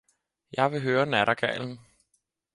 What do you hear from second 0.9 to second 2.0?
nattergalen!